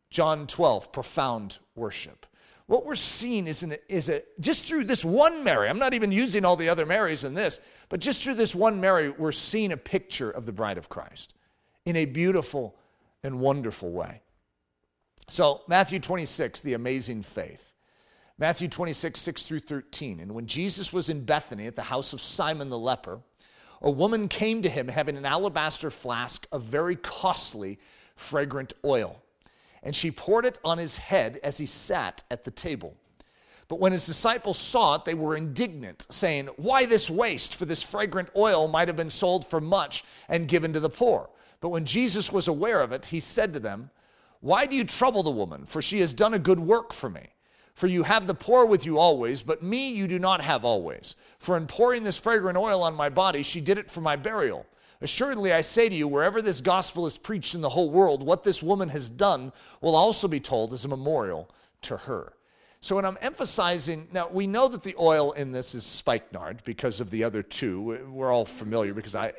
[0.10, 2.26] John 12, profound worship.
[2.68, 6.14] What we're seeing is, an, is a, just through this one Mary, I'm not even
[6.14, 7.60] using all the other Marys in this,
[7.90, 11.34] but just through this one Mary, we're seeing a picture of the bride of Christ
[11.84, 12.78] in a beautiful
[13.22, 14.22] and wonderful way.
[15.28, 17.72] So, Matthew 26, the amazing faith.
[18.38, 20.20] Matthew 26, 6 through 13.
[20.20, 23.20] And when Jesus was in Bethany at the house of Simon the leper,
[23.82, 27.80] a woman came to him having an alabaster flask of very costly,
[28.16, 29.22] fragrant oil.
[29.84, 32.96] And she poured it on his head as he sat at the table.
[33.68, 37.56] But when his disciples saw it, they were indignant, saying, Why this waste?
[37.56, 41.30] For this fragrant oil might have been sold for much and given to the poor.
[41.62, 43.90] But when Jesus was aware of it, he said to them,
[44.46, 45.66] Why do you trouble the woman?
[45.66, 47.30] For she has done a good work for me.
[47.74, 51.16] For you have the poor with you always, but me you do not have always.
[51.40, 54.68] For in pouring this fragrant oil on my body, she did it for my burial.
[55.02, 58.44] Assuredly, I say to you, wherever this gospel is preached in the whole world, what
[58.44, 61.50] this woman has done will also be told as a memorial
[61.82, 62.34] to her.
[62.82, 67.00] So, when I'm emphasizing, now we know that the oil in this is spikenard because
[67.00, 68.06] of the other two.
[68.12, 69.34] We're all familiar because I,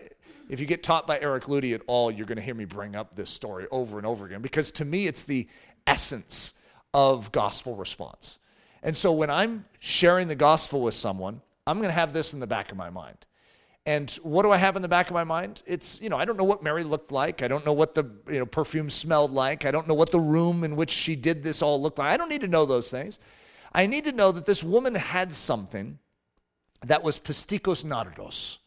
[0.48, 2.94] if you get taught by Eric Ludy at all, you're going to hear me bring
[2.94, 5.48] up this story over and over again because to me, it's the
[5.86, 6.54] essence
[6.94, 8.38] of gospel response.
[8.82, 12.40] And so when I'm sharing the gospel with someone, I'm going to have this in
[12.40, 13.18] the back of my mind.
[13.84, 15.62] And what do I have in the back of my mind?
[15.64, 17.42] It's, you know, I don't know what Mary looked like.
[17.42, 19.64] I don't know what the, you know, perfume smelled like.
[19.64, 22.12] I don't know what the room in which she did this all looked like.
[22.12, 23.20] I don't need to know those things.
[23.72, 25.98] I need to know that this woman had something
[26.84, 28.58] that was pistikos nardos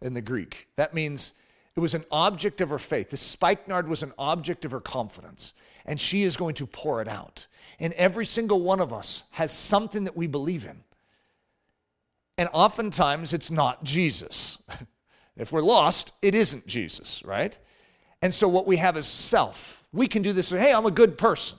[0.00, 0.68] in the Greek.
[0.76, 1.32] That means
[1.76, 3.10] it was an object of her faith.
[3.10, 5.52] The spikenard was an object of her confidence,
[5.86, 7.46] and she is going to pour it out.
[7.78, 10.82] And every single one of us has something that we believe in.
[12.36, 14.58] And oftentimes it's not Jesus.
[15.36, 17.56] if we're lost, it isn't Jesus, right?
[18.22, 19.84] And so what we have is self.
[19.92, 21.58] We can do this, hey, I'm a good person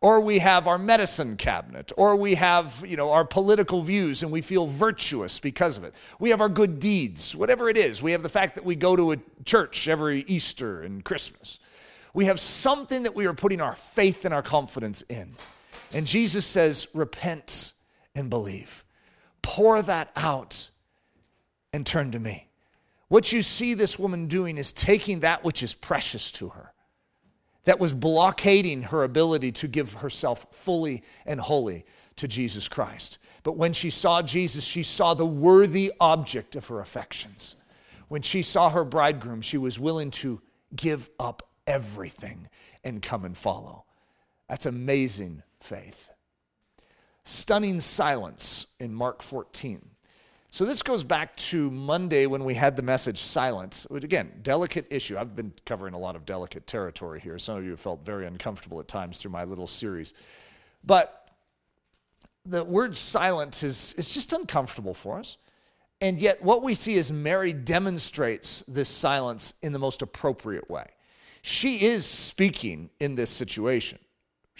[0.00, 4.32] or we have our medicine cabinet, or we have, you know, our political views and
[4.32, 5.94] we feel virtuous because of it.
[6.18, 8.02] We have our good deeds, whatever it is.
[8.02, 11.58] We have the fact that we go to a church every Easter and Christmas.
[12.14, 15.32] We have something that we are putting our faith and our confidence in.
[15.92, 17.74] And Jesus says, repent
[18.14, 18.84] and believe.
[19.42, 20.70] Pour that out
[21.74, 22.48] and turn to me.
[23.08, 26.72] What you see this woman doing is taking that which is precious to her
[27.64, 31.84] that was blockading her ability to give herself fully and wholly
[32.16, 33.18] to Jesus Christ.
[33.42, 37.56] But when she saw Jesus, she saw the worthy object of her affections.
[38.08, 40.40] When she saw her bridegroom, she was willing to
[40.74, 42.48] give up everything
[42.82, 43.84] and come and follow.
[44.48, 46.10] That's amazing faith.
[47.24, 49.89] Stunning silence in Mark 14.
[50.52, 53.86] So this goes back to Monday when we had the message silence.
[53.88, 55.16] Again, delicate issue.
[55.16, 57.38] I've been covering a lot of delicate territory here.
[57.38, 60.12] Some of you have felt very uncomfortable at times through my little series.
[60.82, 61.28] But
[62.44, 65.36] the word silence is, is just uncomfortable for us.
[66.00, 70.86] And yet, what we see is Mary demonstrates this silence in the most appropriate way.
[71.42, 73.98] She is speaking in this situation.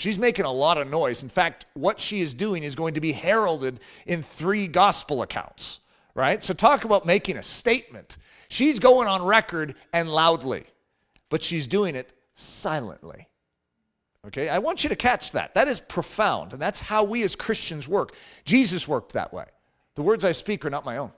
[0.00, 1.22] She's making a lot of noise.
[1.22, 5.80] In fact, what she is doing is going to be heralded in three gospel accounts,
[6.14, 6.42] right?
[6.42, 8.16] So, talk about making a statement.
[8.48, 10.64] She's going on record and loudly,
[11.28, 13.28] but she's doing it silently.
[14.26, 15.52] Okay, I want you to catch that.
[15.52, 18.14] That is profound, and that's how we as Christians work.
[18.46, 19.44] Jesus worked that way.
[19.96, 21.12] The words I speak are not my own,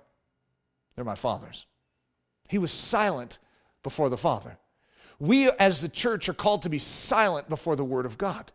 [0.96, 1.66] they're my Father's.
[2.48, 3.38] He was silent
[3.84, 4.58] before the Father.
[5.20, 8.50] We as the church are called to be silent before the Word of God.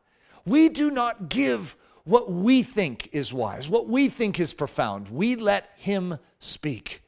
[0.48, 5.10] We do not give what we think is wise, what we think is profound.
[5.10, 7.04] We let Him speak.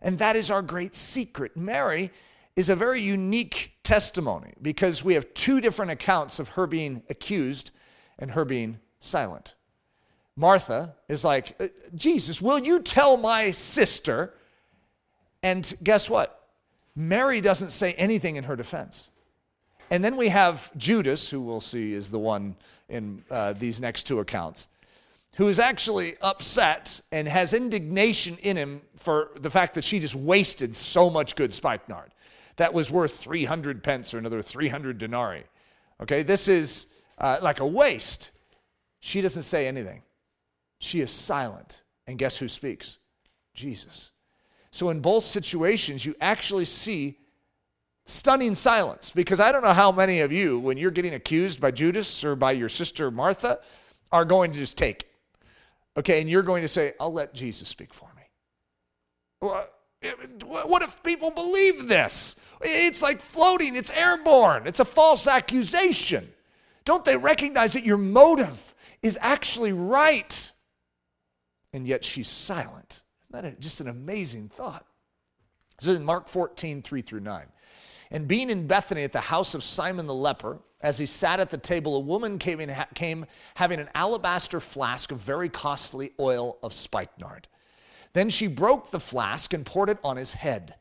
[0.00, 1.58] And that is our great secret.
[1.58, 2.10] Mary
[2.56, 7.70] is a very unique testimony because we have two different accounts of her being accused
[8.18, 9.56] and her being silent.
[10.34, 14.32] Martha is like, uh, Jesus, will you tell my sister?
[15.42, 16.48] And guess what?
[16.96, 19.10] Mary doesn't say anything in her defense.
[19.90, 22.56] And then we have Judas, who we'll see is the one
[22.88, 24.68] in uh, these next two accounts,
[25.36, 30.14] who is actually upset and has indignation in him for the fact that she just
[30.14, 32.12] wasted so much good spikenard
[32.56, 35.44] that was worth 300 pence or another 300 denarii.
[36.00, 36.86] Okay, this is
[37.18, 38.30] uh, like a waste.
[39.00, 40.02] She doesn't say anything,
[40.78, 41.82] she is silent.
[42.06, 42.98] And guess who speaks?
[43.54, 44.10] Jesus.
[44.70, 47.18] So in both situations, you actually see
[48.06, 51.70] stunning silence because I don't know how many of you, when you're getting accused by
[51.70, 53.60] Judas or by your sister Martha,
[54.12, 55.10] are going to just take it.
[55.96, 58.22] Okay, and you're going to say, I'll let Jesus speak for me.
[59.40, 62.36] What if people believe this?
[62.60, 66.32] It's like floating, it's airborne, it's a false accusation.
[66.84, 70.52] Don't they recognize that your motive is actually right?
[71.72, 73.02] And yet she's silent.
[73.32, 74.84] Isn't that just an amazing thought?
[75.80, 77.46] This is in Mark 14, 3 through 9.
[78.14, 81.50] And being in Bethany at the house of Simon the leper, as he sat at
[81.50, 86.56] the table, a woman came, in, came having an alabaster flask of very costly oil
[86.62, 87.48] of spikenard.
[88.12, 90.76] Then she broke the flask and poured it on his head.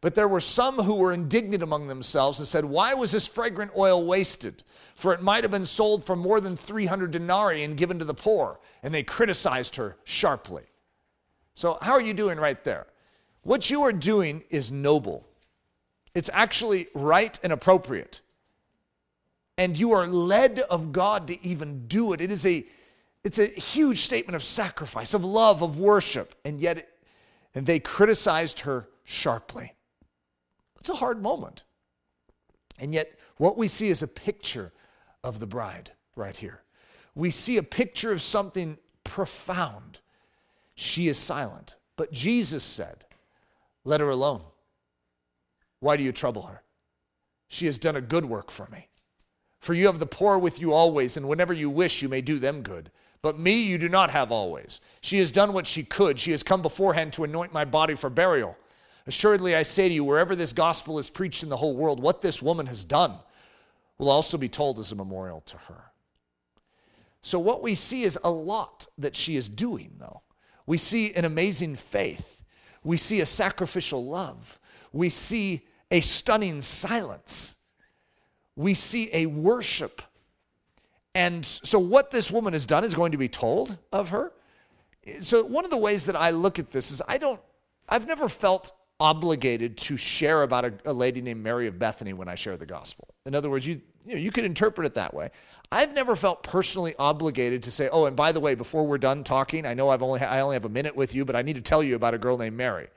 [0.00, 3.70] But there were some who were indignant among themselves and said, Why was this fragrant
[3.76, 4.64] oil wasted?
[4.96, 8.12] For it might have been sold for more than 300 denarii and given to the
[8.12, 8.58] poor.
[8.82, 10.64] And they criticized her sharply.
[11.54, 12.88] So, how are you doing right there?
[13.42, 15.28] What you are doing is noble,
[16.14, 18.20] it's actually right and appropriate.
[19.58, 22.20] And you are led of God to even do it.
[22.20, 22.66] It is a
[23.24, 26.34] it's a huge statement of sacrifice, of love, of worship.
[26.44, 26.88] And yet, it,
[27.54, 29.74] and they criticized her sharply.
[30.80, 31.62] It's a hard moment.
[32.78, 34.72] And yet, what we see is a picture
[35.22, 36.62] of the bride right here.
[37.14, 40.00] We see a picture of something profound.
[40.74, 41.76] She is silent.
[41.96, 43.04] But Jesus said,
[43.84, 44.42] Let her alone.
[45.82, 46.62] Why do you trouble her?
[47.48, 48.86] She has done a good work for me.
[49.58, 52.38] For you have the poor with you always, and whenever you wish, you may do
[52.38, 52.92] them good.
[53.20, 54.80] But me you do not have always.
[55.00, 56.20] She has done what she could.
[56.20, 58.56] She has come beforehand to anoint my body for burial.
[59.08, 62.22] Assuredly, I say to you, wherever this gospel is preached in the whole world, what
[62.22, 63.16] this woman has done
[63.98, 65.86] will also be told as a memorial to her.
[67.22, 70.22] So, what we see is a lot that she is doing, though.
[70.64, 72.40] We see an amazing faith,
[72.84, 74.60] we see a sacrificial love,
[74.92, 77.56] we see a stunning silence,
[78.56, 80.02] we see a worship
[81.14, 84.32] and so, what this woman has done is going to be told of her.
[85.20, 87.40] So, one of the ways that I look at this is I don't,
[87.88, 92.28] I've never felt obligated to share about a, a lady named Mary of Bethany when
[92.28, 93.08] I share the gospel.
[93.26, 95.30] In other words, you, you, know, you could interpret it that way.
[95.70, 99.24] I've never felt personally obligated to say, oh, and by the way, before we're done
[99.24, 101.54] talking, I know I've only, I only have a minute with you, but I need
[101.54, 102.88] to tell you about a girl named Mary.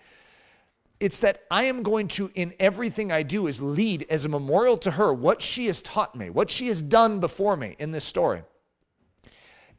[1.00, 4.78] It's that I am going to, in everything I do, is lead as a memorial
[4.78, 8.06] to her what she has taught me, what she has done before me in this
[8.06, 8.44] story.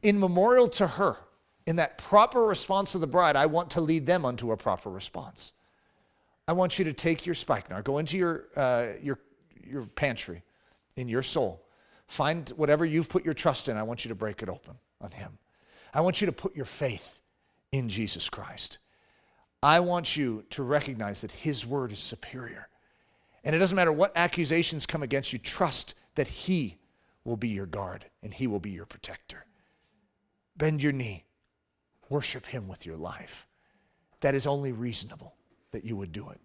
[0.03, 1.17] In memorial to her,
[1.65, 4.89] in that proper response of the bride, I want to lead them unto a proper
[4.89, 5.53] response.
[6.47, 9.19] I want you to take your spikenard, go into your, uh, your,
[9.65, 10.43] your pantry
[10.95, 11.61] in your soul,
[12.07, 15.11] find whatever you've put your trust in, I want you to break it open on
[15.11, 15.39] Him.
[15.93, 17.19] I want you to put your faith
[17.71, 18.77] in Jesus Christ.
[19.67, 22.69] I want you to recognize that His word is superior.
[23.43, 26.77] And it doesn't matter what accusations come against you, trust that He
[27.25, 29.45] will be your guard and He will be your protector.
[30.55, 31.25] Bend your knee,
[32.07, 33.45] worship Him with your life.
[34.21, 35.35] That is only reasonable
[35.71, 36.39] that you would do it.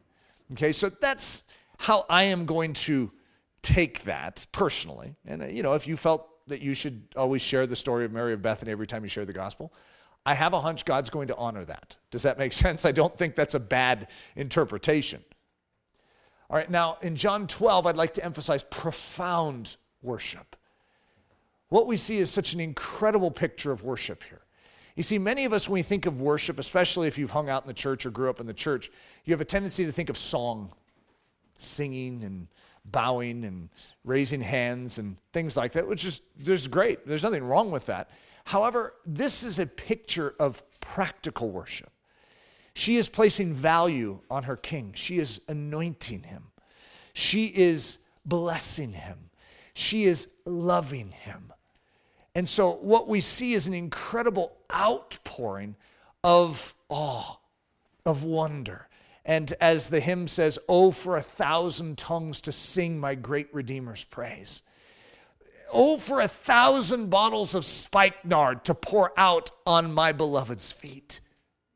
[0.55, 1.45] Okay, so that's
[1.79, 3.13] how I am going to
[3.63, 5.15] take that personally.
[5.25, 8.11] And, uh, you know, if you felt that you should always share the story of
[8.11, 9.73] Mary of Bethany every time you share the gospel,
[10.25, 11.97] I have a hunch God's going to honor that.
[12.11, 12.85] Does that make sense?
[12.85, 15.23] I don't think that's a bad interpretation.
[16.51, 20.57] All right, now in John 12, I'd like to emphasize profound worship.
[21.71, 24.43] What we see is such an incredible picture of worship here.
[24.95, 27.63] You see, many of us, when we think of worship, especially if you've hung out
[27.63, 28.91] in the church or grew up in the church,
[29.25, 30.71] you have a tendency to think of song,
[31.57, 32.49] singing and
[32.85, 33.71] bowing and
[34.05, 37.07] raising hands and things like that, which is there's great.
[37.07, 38.11] There's nothing wrong with that.
[38.45, 41.91] However, this is a picture of practical worship.
[42.75, 46.45] She is placing value on her king, she is anointing him,
[47.13, 49.31] she is blessing him,
[49.75, 51.53] she is loving him.
[52.35, 55.77] And so, what we see is an incredible outpouring
[56.25, 57.37] of awe,
[58.07, 58.89] of wonder.
[59.25, 64.05] And as the hymn says, Oh, for a thousand tongues to sing my great Redeemer's
[64.05, 64.63] praise
[65.99, 71.21] for a thousand bottles of spikenard to pour out on my beloved's feet.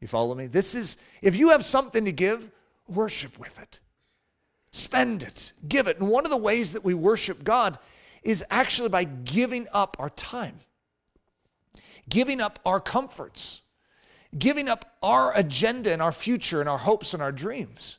[0.01, 0.47] You follow me?
[0.47, 2.51] This is, if you have something to give,
[2.87, 3.81] worship with it.
[4.71, 5.99] Spend it, give it.
[5.99, 7.79] And one of the ways that we worship God
[8.23, 10.61] is actually by giving up our time,
[12.09, 13.63] giving up our comforts,
[14.37, 17.99] giving up our agenda and our future and our hopes and our dreams.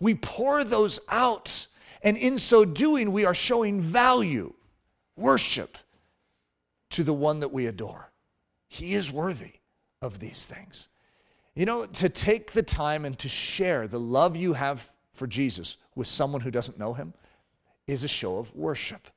[0.00, 1.68] We pour those out,
[2.02, 4.52] and in so doing, we are showing value,
[5.16, 5.78] worship
[6.90, 8.10] to the one that we adore.
[8.68, 9.54] He is worthy
[10.02, 10.88] of these things.
[11.54, 15.78] You know, to take the time and to share the love you have for Jesus
[15.94, 17.14] with someone who doesn't know him
[17.86, 19.08] is a show of worship.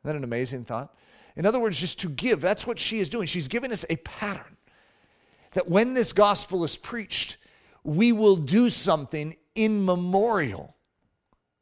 [0.00, 0.94] Isn't that an amazing thought?
[1.34, 3.26] In other words, just to give, that's what she is doing.
[3.26, 4.58] She's giving us a pattern
[5.54, 7.38] that when this gospel is preached,
[7.84, 10.76] we will do something in memorial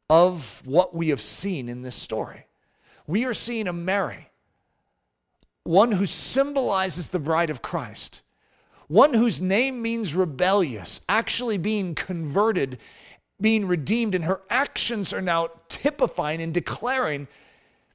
[0.09, 2.45] of what we have seen in this story.
[3.11, 4.29] We are seeing a Mary,
[5.65, 8.21] one who symbolizes the bride of Christ,
[8.87, 12.77] one whose name means rebellious, actually being converted,
[13.41, 17.27] being redeemed, and her actions are now typifying and declaring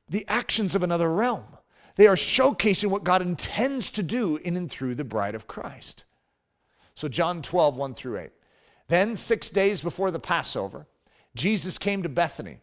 [0.06, 1.46] the actions of another realm.
[1.94, 6.04] They are showcasing what God intends to do in and through the bride of Christ.
[6.94, 8.30] So, John 12, 1 through 8.
[8.88, 10.86] Then, six days before the Passover,
[11.34, 12.58] Jesus came to Bethany,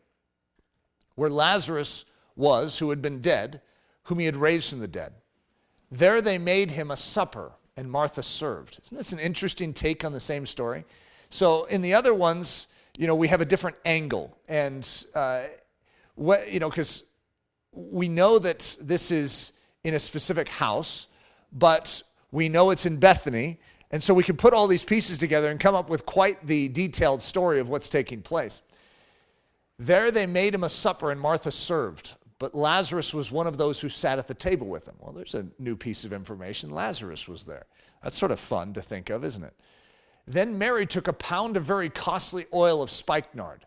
[1.15, 3.61] where Lazarus was, who had been dead,
[4.03, 5.13] whom he had raised from the dead.
[5.91, 8.79] There they made him a supper and Martha served.
[8.85, 10.85] Isn't this an interesting take on the same story?
[11.29, 12.67] So in the other ones,
[12.97, 15.43] you know, we have a different angle, and uh,
[16.15, 17.03] what you know, because
[17.71, 19.51] we know that this is
[19.83, 21.07] in a specific house,
[21.51, 23.59] but we know it's in Bethany,
[23.89, 26.67] and so we can put all these pieces together and come up with quite the
[26.67, 28.61] detailed story of what's taking place.
[29.79, 32.15] There they made him a supper, and Martha served.
[32.43, 34.95] But Lazarus was one of those who sat at the table with him.
[34.99, 36.71] Well, there's a new piece of information.
[36.71, 37.67] Lazarus was there.
[38.03, 39.53] That's sort of fun to think of, isn't it?
[40.27, 43.65] Then Mary took a pound of very costly oil of spikenard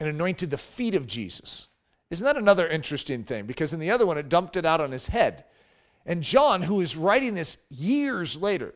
[0.00, 1.68] and anointed the feet of Jesus.
[2.10, 3.46] Isn't that another interesting thing?
[3.46, 5.44] Because in the other one, it dumped it out on his head.
[6.04, 8.74] And John, who is writing this years later,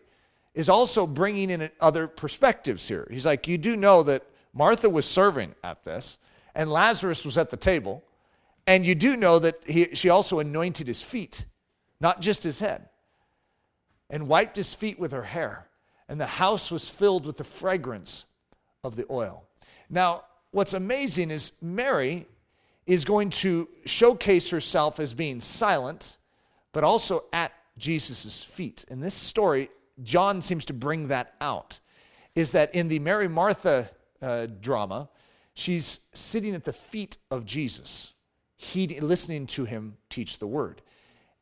[0.55, 3.09] is also bringing in other perspectives here.
[3.11, 4.22] He's like, You do know that
[4.53, 6.18] Martha was serving at this,
[6.55, 8.05] and Lazarus was at the table.
[8.66, 11.44] And you do know that he, she also anointed his feet,
[12.00, 12.88] not just his head,
[14.08, 15.68] and wiped his feet with her hair.
[16.08, 18.24] And the house was filled with the fragrance
[18.82, 19.44] of the oil.
[19.90, 22.26] Now, what's amazing is Mary
[22.86, 26.18] is going to showcase herself as being silent,
[26.72, 28.84] but also at Jesus' feet.
[28.88, 29.70] In this story,
[30.02, 31.80] John seems to bring that out.
[32.34, 33.90] Is that in the Mary Martha
[34.20, 35.08] uh, drama,
[35.54, 38.13] she's sitting at the feet of Jesus
[38.64, 40.82] heed, listening to him teach the word.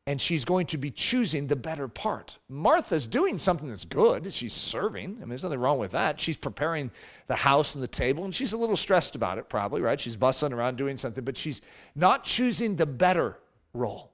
[0.05, 2.39] And she's going to be choosing the better part.
[2.49, 4.33] Martha's doing something that's good.
[4.33, 5.17] She's serving.
[5.17, 6.19] I mean, there's nothing wrong with that.
[6.19, 6.91] She's preparing
[7.29, 10.01] the house and the table, and she's a little stressed about it, probably, right?
[10.01, 11.63] She's bustling around doing something, but she's
[11.95, 13.39] not choosing the better
[13.73, 14.11] role.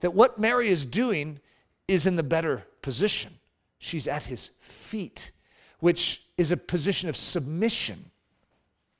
[0.00, 1.40] That what Mary is doing
[1.88, 3.38] is in the better position.
[3.78, 5.32] She's at his feet,
[5.80, 8.12] which is a position of submission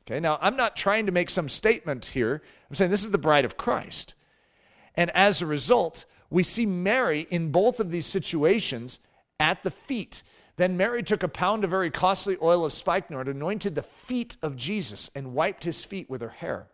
[0.07, 2.43] Okay, now I'm not trying to make some statement here.
[2.69, 4.15] I'm saying this is the bride of Christ.
[4.95, 9.01] And as a result, we see Mary in both of these situations
[9.41, 10.23] at the feet.
[10.57, 14.57] Then Mary took a pound of very costly oil of spikenard, anointed the feet of
[14.57, 16.69] Jesus, and wiped his feet with her hair.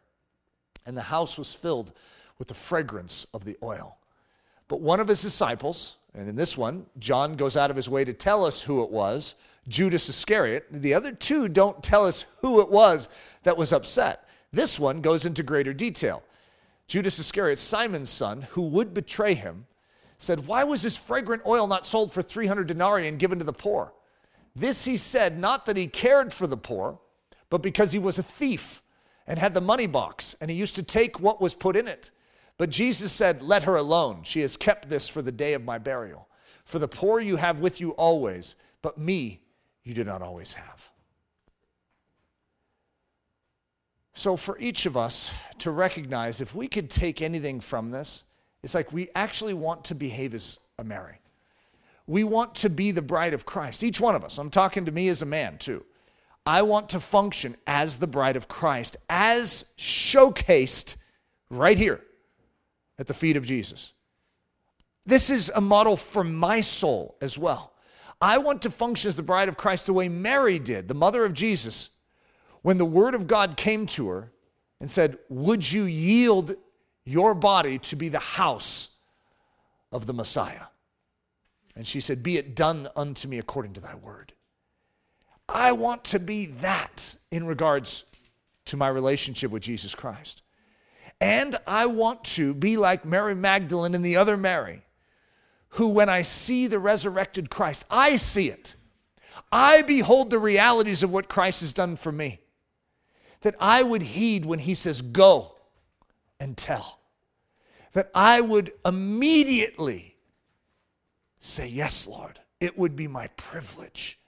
[0.86, 1.92] And the house was filled
[2.38, 3.96] with the fragrance of the oil.
[4.68, 8.04] But one of his disciples, and in this one, John goes out of his way
[8.04, 9.34] to tell us who it was,
[9.68, 10.66] Judas Iscariot.
[10.70, 13.08] The other two don't tell us who it was
[13.42, 14.28] that was upset.
[14.52, 16.22] This one goes into greater detail.
[16.86, 19.66] Judas Iscariot, Simon's son, who would betray him,
[20.18, 23.52] said, Why was this fragrant oil not sold for 300 denarii and given to the
[23.52, 23.92] poor?
[24.54, 26.98] This he said, not that he cared for the poor,
[27.48, 28.82] but because he was a thief
[29.26, 32.10] and had the money box, and he used to take what was put in it.
[32.58, 34.22] But Jesus said, Let her alone.
[34.24, 36.28] She has kept this for the day of my burial.
[36.64, 39.40] For the poor you have with you always, but me
[39.84, 40.88] you do not always have.
[44.14, 48.24] So, for each of us to recognize if we could take anything from this,
[48.62, 51.18] it's like we actually want to behave as a Mary.
[52.06, 53.82] We want to be the bride of Christ.
[53.82, 54.38] Each one of us.
[54.38, 55.84] I'm talking to me as a man, too.
[56.44, 60.96] I want to function as the bride of Christ, as showcased
[61.50, 62.00] right here
[62.98, 63.92] at the feet of Jesus.
[65.06, 67.71] This is a model for my soul as well.
[68.22, 71.24] I want to function as the bride of Christ the way Mary did, the mother
[71.24, 71.90] of Jesus,
[72.62, 74.32] when the word of God came to her
[74.80, 76.54] and said, Would you yield
[77.04, 78.90] your body to be the house
[79.90, 80.66] of the Messiah?
[81.74, 84.34] And she said, Be it done unto me according to thy word.
[85.48, 88.04] I want to be that in regards
[88.66, 90.42] to my relationship with Jesus Christ.
[91.20, 94.82] And I want to be like Mary Magdalene and the other Mary,
[95.72, 98.76] who, when I see the resurrected Christ, I see it.
[99.50, 102.40] I behold the realities of what Christ has done for me.
[103.40, 105.56] That I would heed when he says, Go
[106.38, 107.00] and tell.
[107.94, 110.16] That I would immediately
[111.40, 114.18] say, Yes, Lord, it would be my privilege.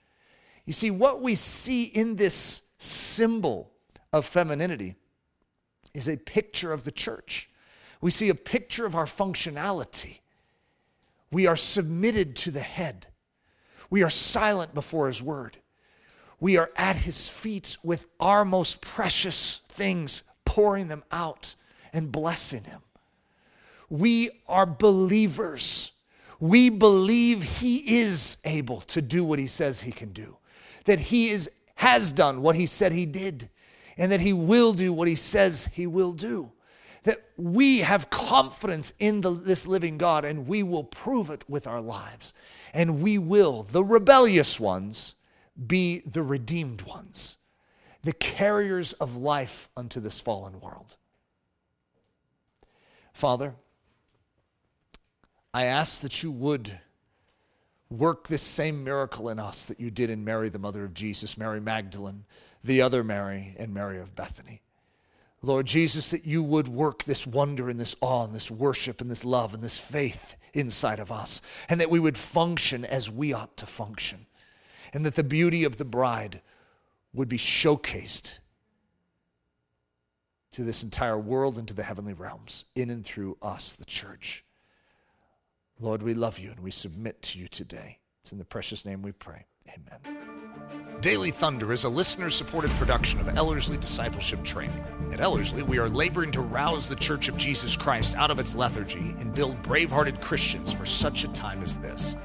[0.65, 3.71] You see, what we see in this symbol
[4.11, 4.95] of femininity
[5.93, 7.49] is a picture of the church.
[8.01, 10.19] We see a picture of our functionality.
[11.31, 13.07] We are submitted to the head.
[13.89, 15.57] We are silent before his word.
[16.39, 21.55] We are at his feet with our most precious things, pouring them out
[21.93, 22.81] and blessing him.
[23.89, 25.91] We are believers.
[26.39, 30.37] We believe he is able to do what he says he can do,
[30.85, 33.49] that he is, has done what he said he did,
[33.97, 36.51] and that he will do what he says he will do.
[37.37, 41.81] We have confidence in the, this living God and we will prove it with our
[41.81, 42.33] lives.
[42.73, 45.15] And we will, the rebellious ones,
[45.67, 47.37] be the redeemed ones,
[48.03, 50.95] the carriers of life unto this fallen world.
[53.13, 53.55] Father,
[55.53, 56.79] I ask that you would
[57.89, 61.37] work this same miracle in us that you did in Mary, the mother of Jesus,
[61.37, 62.25] Mary Magdalene,
[62.63, 64.61] the other Mary, and Mary of Bethany.
[65.45, 69.09] Lord Jesus, that you would work this wonder and this awe and this worship and
[69.09, 73.33] this love and this faith inside of us, and that we would function as we
[73.33, 74.25] ought to function,
[74.93, 76.41] and that the beauty of the bride
[77.13, 78.39] would be showcased
[80.51, 84.43] to this entire world and to the heavenly realms, in and through us, the church.
[85.79, 87.99] Lord, we love you and we submit to you today.
[88.21, 89.45] It's in the precious name we pray.
[89.67, 90.99] Amen.
[91.01, 94.83] Daily Thunder is a listener supported production of Ellerslie Discipleship Training.
[95.11, 98.55] At Ellerslie, we are laboring to rouse the Church of Jesus Christ out of its
[98.55, 102.15] lethargy and build brave hearted Christians for such a time as this.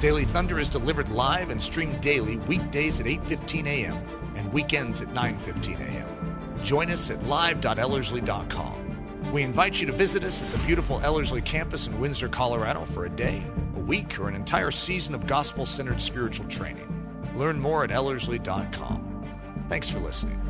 [0.00, 3.96] Daily Thunder is delivered live and streamed daily weekdays at 8:15 a.m.
[4.36, 6.60] and weekends at 9:15 a.m.
[6.62, 9.32] Join us at live.ellerslie.com.
[9.32, 13.04] We invite you to visit us at the beautiful Ellerslie campus in Windsor, Colorado for
[13.04, 13.42] a day,
[13.90, 16.86] week, or an entire season of gospel centered spiritual training.
[17.34, 19.24] Learn more at Ellerslie.com.
[19.68, 20.40] Thanks for listening.